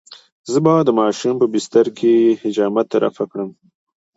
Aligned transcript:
زه 0.51 0.59
به 0.63 0.73
د 0.87 0.89
ماشوم 0.99 1.35
په 1.41 1.47
بستره 1.53 1.91
کې 1.97 2.13
حاجت 2.41 2.89
رفع 3.03 3.25
کړم. 3.31 3.49